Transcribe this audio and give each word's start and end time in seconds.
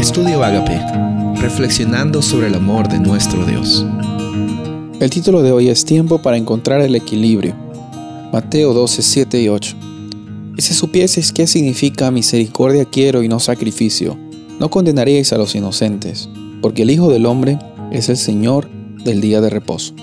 Estudio 0.00 0.42
Agape, 0.42 0.80
reflexionando 1.42 2.22
sobre 2.22 2.46
el 2.46 2.54
amor 2.54 2.88
de 2.88 2.98
nuestro 2.98 3.44
Dios. 3.44 3.84
El 4.98 5.10
título 5.10 5.42
de 5.42 5.52
hoy 5.52 5.68
es 5.68 5.84
Tiempo 5.84 6.22
para 6.22 6.38
encontrar 6.38 6.80
el 6.80 6.94
equilibrio. 6.96 7.54
Mateo 8.32 8.72
12, 8.72 9.02
7 9.02 9.42
y 9.42 9.50
8. 9.50 9.76
Y 10.56 10.62
si 10.62 10.72
supieseis 10.72 11.32
qué 11.32 11.46
significa 11.46 12.10
misericordia 12.10 12.86
quiero 12.86 13.22
y 13.22 13.28
no 13.28 13.40
sacrificio, 13.40 14.16
no 14.58 14.70
condenaríais 14.70 15.34
a 15.34 15.38
los 15.38 15.54
inocentes, 15.54 16.30
porque 16.62 16.82
el 16.82 16.90
Hijo 16.90 17.12
del 17.12 17.26
Hombre 17.26 17.58
es 17.92 18.08
el 18.08 18.16
Señor 18.16 18.70
del 19.04 19.20
día 19.20 19.42
de 19.42 19.50
reposo. 19.50 19.94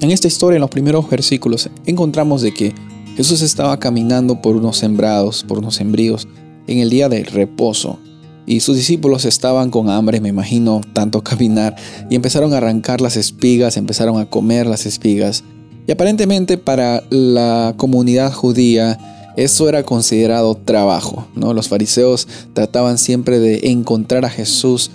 En 0.00 0.12
esta 0.12 0.28
historia, 0.28 0.56
en 0.56 0.62
los 0.62 0.70
primeros 0.70 1.10
versículos, 1.10 1.68
encontramos 1.84 2.40
de 2.40 2.54
que 2.54 2.72
Jesús 3.16 3.42
estaba 3.42 3.78
caminando 3.78 4.40
por 4.40 4.56
unos 4.56 4.78
sembrados, 4.78 5.44
por 5.44 5.58
unos 5.58 5.74
sembríos, 5.74 6.26
en 6.66 6.78
el 6.78 6.88
día 6.88 7.10
de 7.10 7.22
reposo. 7.22 7.98
Y 8.50 8.58
sus 8.58 8.74
discípulos 8.74 9.26
estaban 9.26 9.70
con 9.70 9.88
hambre, 9.88 10.20
me 10.20 10.28
imagino, 10.28 10.80
tanto 10.92 11.22
caminar, 11.22 11.76
y 12.10 12.16
empezaron 12.16 12.52
a 12.52 12.56
arrancar 12.56 13.00
las 13.00 13.16
espigas, 13.16 13.76
empezaron 13.76 14.18
a 14.18 14.26
comer 14.26 14.66
las 14.66 14.86
espigas. 14.86 15.44
Y 15.86 15.92
aparentemente 15.92 16.58
para 16.58 17.04
la 17.10 17.74
comunidad 17.76 18.32
judía, 18.32 18.98
eso 19.36 19.68
era 19.68 19.82
considerado 19.82 20.54
trabajo. 20.54 21.26
¿no? 21.34 21.54
Los 21.54 21.68
fariseos 21.68 22.28
trataban 22.52 22.98
siempre 22.98 23.38
de 23.38 23.70
encontrar 23.70 24.24
a 24.24 24.30
Jesús 24.30 24.90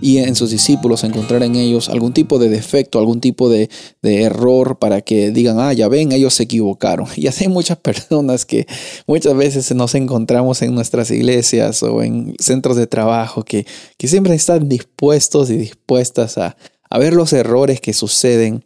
y 0.00 0.18
en 0.18 0.34
sus 0.36 0.50
discípulos, 0.50 1.04
encontrar 1.04 1.42
en 1.42 1.56
ellos 1.56 1.88
algún 1.88 2.12
tipo 2.12 2.38
de 2.38 2.48
defecto, 2.48 2.98
algún 2.98 3.20
tipo 3.20 3.48
de, 3.48 3.68
error 4.02 4.78
para 4.78 5.00
que 5.00 5.30
digan, 5.30 5.58
ah, 5.58 5.72
ya 5.72 5.88
ven, 5.88 6.12
ellos 6.12 6.34
se 6.34 6.44
equivocaron. 6.44 7.06
Y 7.16 7.26
así 7.26 7.44
hay 7.44 7.50
muchas 7.50 7.78
personas 7.78 8.44
que 8.46 8.66
muchas 9.06 9.36
veces 9.36 9.74
nos 9.74 9.94
encontramos 9.94 10.62
en 10.62 10.74
nuestras 10.74 11.10
iglesias 11.10 11.82
o 11.82 12.02
en 12.02 12.34
centros 12.38 12.76
de 12.76 12.86
trabajo 12.86 13.44
que, 13.44 13.66
que 13.96 14.08
siempre 14.08 14.34
están 14.34 14.68
dispuestos 14.68 15.50
y 15.50 15.56
dispuestas 15.56 16.38
a 16.38 16.56
ver 16.98 17.14
los 17.14 17.32
errores 17.32 17.80
que 17.80 17.92
suceden. 17.92 18.64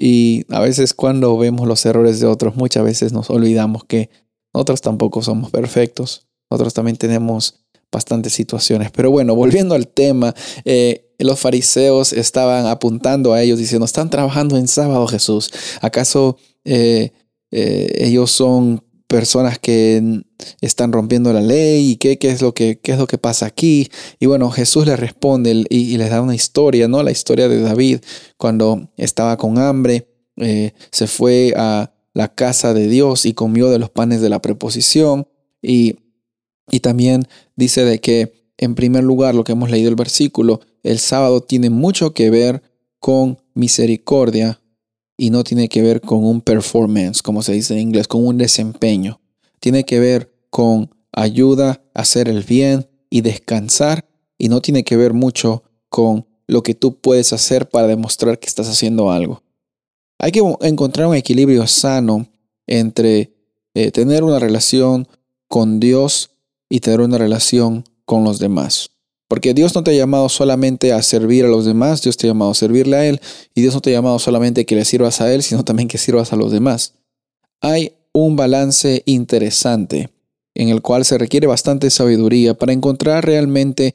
Y 0.00 0.44
a 0.50 0.60
veces 0.60 0.94
cuando 0.94 1.36
vemos 1.36 1.66
los 1.66 1.84
errores 1.84 2.20
de 2.20 2.26
otros, 2.26 2.54
muchas 2.54 2.84
veces 2.84 3.12
nos 3.12 3.30
olvidamos 3.30 3.84
que 3.84 4.10
nosotros 4.58 4.80
tampoco 4.80 5.22
somos 5.22 5.52
perfectos. 5.52 6.26
Nosotros 6.50 6.74
también 6.74 6.96
tenemos 6.96 7.60
bastantes 7.92 8.32
situaciones. 8.32 8.90
Pero 8.90 9.08
bueno, 9.08 9.36
volviendo 9.36 9.76
al 9.76 9.86
tema, 9.86 10.34
eh, 10.64 11.14
los 11.20 11.38
fariseos 11.38 12.12
estaban 12.12 12.66
apuntando 12.66 13.32
a 13.32 13.40
ellos 13.40 13.60
diciendo, 13.60 13.84
están 13.84 14.10
trabajando 14.10 14.56
en 14.56 14.66
sábado 14.66 15.06
Jesús. 15.06 15.52
¿Acaso 15.80 16.38
eh, 16.64 17.12
eh, 17.52 17.92
ellos 18.00 18.32
son 18.32 18.84
personas 19.06 19.60
que 19.60 20.24
están 20.60 20.92
rompiendo 20.92 21.32
la 21.32 21.40
ley 21.40 21.92
y 21.92 21.96
qué, 21.96 22.18
es 22.20 22.42
lo 22.42 22.52
que, 22.52 22.80
es 22.82 22.98
lo 22.98 23.06
que 23.06 23.16
pasa 23.16 23.46
aquí. 23.46 23.88
Y 24.18 24.26
bueno, 24.26 24.50
Jesús 24.50 24.88
les 24.88 24.98
responde 24.98 25.66
y, 25.70 25.96
les 25.98 26.10
da 26.10 26.20
una 26.20 26.34
historia, 26.34 26.88
¿no? 26.88 27.04
La 27.04 27.12
historia 27.12 27.46
de 27.48 27.60
David 27.60 28.00
cuando 28.36 28.90
estaba 28.96 29.36
con 29.36 29.56
hambre, 29.56 30.08
se 30.36 31.06
fue 31.06 31.54
a, 31.56 31.92
la 32.18 32.34
casa 32.34 32.74
de 32.74 32.88
Dios 32.88 33.26
y 33.26 33.32
comió 33.32 33.70
de 33.70 33.78
los 33.78 33.90
panes 33.90 34.20
de 34.20 34.28
la 34.28 34.42
preposición. 34.42 35.28
Y, 35.62 35.98
y 36.68 36.80
también 36.80 37.28
dice 37.54 37.84
de 37.84 38.00
que, 38.00 38.50
en 38.56 38.74
primer 38.74 39.04
lugar, 39.04 39.36
lo 39.36 39.44
que 39.44 39.52
hemos 39.52 39.70
leído 39.70 39.88
el 39.88 39.94
versículo, 39.94 40.58
el 40.82 40.98
sábado 40.98 41.42
tiene 41.42 41.70
mucho 41.70 42.14
que 42.14 42.28
ver 42.28 42.60
con 42.98 43.38
misericordia 43.54 44.60
y 45.16 45.30
no 45.30 45.44
tiene 45.44 45.68
que 45.68 45.80
ver 45.80 46.00
con 46.00 46.24
un 46.24 46.40
performance, 46.40 47.22
como 47.22 47.40
se 47.44 47.52
dice 47.52 47.74
en 47.74 47.82
inglés, 47.82 48.08
con 48.08 48.26
un 48.26 48.36
desempeño. 48.36 49.20
Tiene 49.60 49.84
que 49.84 50.00
ver 50.00 50.34
con 50.50 50.90
ayuda 51.12 51.84
a 51.94 52.00
hacer 52.00 52.28
el 52.28 52.42
bien 52.42 52.88
y 53.10 53.20
descansar 53.20 54.08
y 54.36 54.48
no 54.48 54.60
tiene 54.60 54.82
que 54.82 54.96
ver 54.96 55.12
mucho 55.12 55.62
con 55.88 56.26
lo 56.48 56.64
que 56.64 56.74
tú 56.74 56.98
puedes 57.00 57.32
hacer 57.32 57.68
para 57.68 57.86
demostrar 57.86 58.40
que 58.40 58.48
estás 58.48 58.68
haciendo 58.68 59.12
algo. 59.12 59.44
Hay 60.18 60.32
que 60.32 60.42
encontrar 60.62 61.06
un 61.06 61.14
equilibrio 61.14 61.66
sano 61.66 62.28
entre 62.66 63.32
eh, 63.74 63.90
tener 63.92 64.24
una 64.24 64.38
relación 64.38 65.06
con 65.46 65.78
Dios 65.78 66.30
y 66.68 66.80
tener 66.80 67.00
una 67.00 67.18
relación 67.18 67.84
con 68.04 68.24
los 68.24 68.38
demás. 68.38 68.90
Porque 69.28 69.54
Dios 69.54 69.74
no 69.74 69.84
te 69.84 69.90
ha 69.90 69.94
llamado 69.94 70.28
solamente 70.28 70.92
a 70.92 71.02
servir 71.02 71.44
a 71.44 71.48
los 71.48 71.66
demás, 71.66 72.02
Dios 72.02 72.16
te 72.16 72.26
ha 72.26 72.30
llamado 72.30 72.50
a 72.50 72.54
servirle 72.54 72.96
a 72.96 73.06
Él, 73.06 73.20
y 73.54 73.60
Dios 73.60 73.74
no 73.74 73.80
te 73.80 73.90
ha 73.90 73.92
llamado 73.92 74.18
solamente 74.18 74.64
que 74.64 74.74
le 74.74 74.84
sirvas 74.84 75.20
a 75.20 75.32
Él, 75.32 75.42
sino 75.42 75.64
también 75.64 75.88
que 75.88 75.98
sirvas 75.98 76.32
a 76.32 76.36
los 76.36 76.50
demás. 76.50 76.94
Hay 77.60 77.92
un 78.12 78.36
balance 78.36 79.02
interesante 79.06 80.10
en 80.54 80.70
el 80.70 80.82
cual 80.82 81.04
se 81.04 81.18
requiere 81.18 81.46
bastante 81.46 81.90
sabiduría 81.90 82.54
para 82.54 82.72
encontrar 82.72 83.24
realmente 83.24 83.94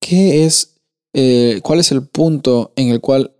qué 0.00 0.44
es, 0.44 0.76
eh, 1.12 1.60
cuál 1.62 1.80
es 1.80 1.92
el 1.92 2.06
punto 2.06 2.72
en 2.74 2.88
el 2.88 3.00
cual 3.00 3.32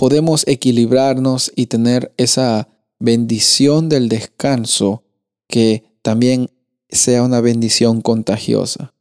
podemos 0.00 0.46
equilibrarnos 0.48 1.52
y 1.54 1.66
tener 1.66 2.10
esa 2.16 2.68
bendición 2.98 3.90
del 3.90 4.08
descanso 4.08 5.02
que 5.46 5.84
también 6.00 6.50
sea 6.88 7.22
una 7.22 7.42
bendición 7.42 8.00
contagiosa. 8.00 8.94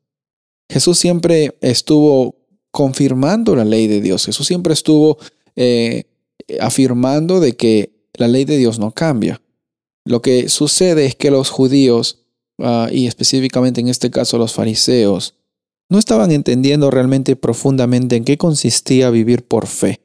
Jesús 0.70 1.00
siempre 1.00 1.58
estuvo 1.62 2.36
confirmando 2.72 3.56
la 3.56 3.64
ley 3.64 3.88
de 3.88 4.02
Dios. 4.02 4.26
Jesús 4.26 4.46
siempre 4.46 4.74
estuvo 4.74 5.18
eh, 5.56 6.04
afirmando 6.60 7.40
de 7.40 7.56
que 7.56 7.94
la 8.16 8.28
ley 8.28 8.44
de 8.44 8.58
Dios 8.58 8.78
no 8.78 8.92
cambia. 8.92 9.42
Lo 10.04 10.22
que 10.22 10.50
sucede 10.50 11.06
es 11.06 11.16
que 11.16 11.32
los 11.32 11.50
judíos, 11.50 12.26
ah, 12.58 12.90
y 12.92 13.08
específicamente 13.08 13.80
en 13.80 13.88
este 13.88 14.12
caso 14.12 14.38
los 14.38 14.52
fariseos, 14.52 15.36
no 15.88 15.98
estaban 15.98 16.34
entendiendo 16.34 16.92
realmente 16.92 17.38
profundamente 17.38 18.18
en 18.18 18.26
qué 18.26 18.38
consistía 18.38 19.10
vivir 19.12 19.48
por 19.48 19.66
fe 19.66 20.02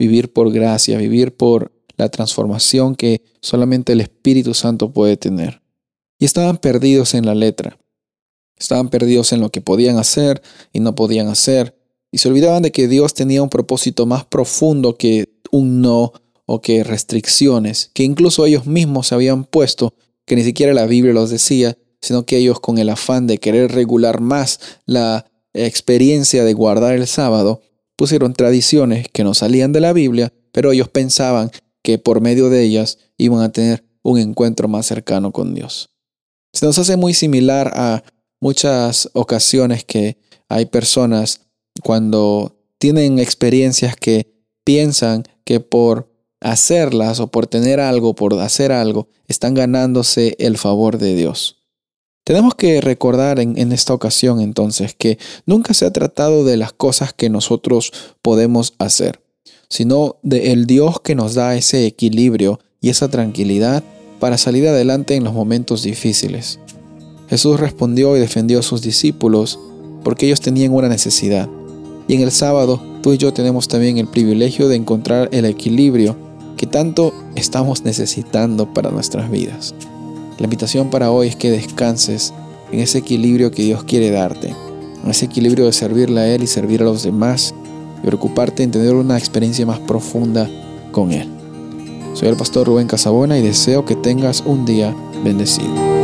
vivir 0.00 0.32
por 0.32 0.50
gracia, 0.50 0.96
vivir 0.96 1.36
por 1.36 1.72
la 1.98 2.08
transformación 2.08 2.96
que 2.96 3.22
solamente 3.42 3.92
el 3.92 4.00
Espíritu 4.00 4.54
Santo 4.54 4.94
puede 4.94 5.18
tener. 5.18 5.60
Y 6.18 6.24
estaban 6.24 6.56
perdidos 6.56 7.12
en 7.12 7.26
la 7.26 7.34
letra. 7.34 7.78
Estaban 8.56 8.88
perdidos 8.88 9.34
en 9.34 9.42
lo 9.42 9.50
que 9.50 9.60
podían 9.60 9.98
hacer 9.98 10.40
y 10.72 10.80
no 10.80 10.94
podían 10.94 11.28
hacer. 11.28 11.76
Y 12.10 12.16
se 12.18 12.28
olvidaban 12.28 12.62
de 12.62 12.72
que 12.72 12.88
Dios 12.88 13.12
tenía 13.12 13.42
un 13.42 13.50
propósito 13.50 14.06
más 14.06 14.24
profundo 14.24 14.96
que 14.96 15.34
un 15.52 15.82
no 15.82 16.14
o 16.46 16.62
que 16.62 16.82
restricciones, 16.82 17.90
que 17.92 18.02
incluso 18.02 18.46
ellos 18.46 18.64
mismos 18.66 19.08
se 19.08 19.14
habían 19.14 19.44
puesto, 19.44 19.92
que 20.24 20.34
ni 20.34 20.44
siquiera 20.44 20.72
la 20.72 20.86
Biblia 20.86 21.12
los 21.12 21.28
decía, 21.28 21.76
sino 22.00 22.24
que 22.24 22.38
ellos 22.38 22.58
con 22.58 22.78
el 22.78 22.88
afán 22.88 23.26
de 23.26 23.36
querer 23.36 23.72
regular 23.72 24.22
más 24.22 24.60
la 24.86 25.26
experiencia 25.52 26.42
de 26.42 26.54
guardar 26.54 26.94
el 26.94 27.06
sábado, 27.06 27.60
pusieron 28.00 28.32
tradiciones 28.32 29.08
que 29.12 29.24
no 29.24 29.34
salían 29.34 29.72
de 29.72 29.80
la 29.80 29.92
Biblia, 29.92 30.32
pero 30.52 30.72
ellos 30.72 30.88
pensaban 30.88 31.50
que 31.82 31.98
por 31.98 32.22
medio 32.22 32.48
de 32.48 32.62
ellas 32.62 32.96
iban 33.18 33.42
a 33.42 33.52
tener 33.52 33.84
un 34.02 34.18
encuentro 34.18 34.68
más 34.68 34.86
cercano 34.86 35.32
con 35.32 35.52
Dios. 35.52 35.90
Se 36.54 36.64
nos 36.64 36.78
hace 36.78 36.96
muy 36.96 37.12
similar 37.12 37.70
a 37.74 38.02
muchas 38.40 39.10
ocasiones 39.12 39.84
que 39.84 40.16
hay 40.48 40.64
personas 40.64 41.42
cuando 41.82 42.56
tienen 42.78 43.18
experiencias 43.18 43.96
que 43.96 44.32
piensan 44.64 45.24
que 45.44 45.60
por 45.60 46.10
hacerlas 46.40 47.20
o 47.20 47.26
por 47.26 47.48
tener 47.48 47.80
algo, 47.80 48.14
por 48.14 48.32
hacer 48.40 48.72
algo, 48.72 49.08
están 49.28 49.52
ganándose 49.52 50.36
el 50.38 50.56
favor 50.56 50.96
de 50.96 51.16
Dios. 51.16 51.59
Tenemos 52.24 52.54
que 52.54 52.80
recordar 52.80 53.40
en, 53.40 53.72
esta 53.72 53.94
ocasión 53.94 54.40
entonces 54.40 54.94
que 54.94 55.18
nunca 55.46 55.74
se 55.74 55.86
ha 55.86 55.92
tratado 55.92 56.44
de 56.44 56.56
las 56.56 56.72
cosas 56.72 57.12
que 57.12 57.30
nosotros 57.30 57.92
podemos 58.22 58.74
hacer, 58.78 59.20
sino 59.68 60.16
de 60.22 60.52
el 60.52 60.66
Dios 60.66 61.00
que 61.00 61.14
nos 61.14 61.34
da 61.34 61.56
ese 61.56 61.86
equilibrio 61.86 62.60
y 62.80 62.90
esa 62.90 63.08
tranquilidad 63.08 63.82
para 64.18 64.36
salir 64.36 64.68
adelante 64.68 65.14
en 65.14 65.24
los 65.24 65.32
momentos 65.32 65.82
difíciles. 65.82 66.58
Jesús 67.30 67.58
respondió 67.58 68.16
y 68.16 68.20
defendió 68.20 68.58
a 68.58 68.62
sus 68.62 68.82
discípulos 68.82 69.58
porque 70.04 70.26
ellos 70.26 70.40
tenían 70.40 70.74
una 70.74 70.88
necesidad. 70.88 71.48
Y 72.06 72.14
en 72.14 72.22
el 72.22 72.32
sábado 72.32 72.82
tú 73.02 73.12
y 73.14 73.18
yo 73.18 73.32
tenemos 73.32 73.66
también 73.68 73.96
el 73.98 74.08
privilegio 74.08 74.68
de 74.68 74.76
encontrar 74.76 75.28
el 75.32 75.46
equilibrio 75.46 76.16
que 76.56 76.66
tanto 76.66 77.14
estamos 77.34 77.84
necesitando 77.84 78.74
para 78.74 78.90
nuestras 78.90 79.30
vidas. 79.30 79.74
La 80.40 80.44
invitación 80.44 80.88
para 80.88 81.10
hoy 81.10 81.28
es 81.28 81.36
que 81.36 81.50
descanses 81.50 82.32
en 82.72 82.80
ese 82.80 82.96
equilibrio 82.96 83.50
que 83.50 83.62
Dios 83.62 83.84
quiere 83.84 84.10
darte, 84.10 84.54
en 85.04 85.10
ese 85.10 85.26
equilibrio 85.26 85.66
de 85.66 85.72
servirle 85.74 86.18
a 86.18 86.34
Él 86.34 86.42
y 86.42 86.46
servir 86.46 86.80
a 86.80 86.86
los 86.86 87.02
demás 87.02 87.54
y 88.02 88.06
preocuparte 88.06 88.62
en 88.62 88.70
tener 88.70 88.94
una 88.94 89.18
experiencia 89.18 89.66
más 89.66 89.80
profunda 89.80 90.48
con 90.92 91.12
Él. 91.12 91.28
Soy 92.14 92.28
el 92.28 92.36
pastor 92.36 92.66
Rubén 92.66 92.86
Casabona 92.86 93.38
y 93.38 93.42
deseo 93.42 93.84
que 93.84 93.96
tengas 93.96 94.42
un 94.46 94.64
día 94.64 94.96
bendecido. 95.22 95.99